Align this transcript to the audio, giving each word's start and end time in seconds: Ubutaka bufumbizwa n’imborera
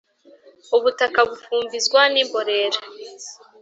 Ubutaka 0.77 1.19
bufumbizwa 1.29 2.01
n’imborera 2.13 2.79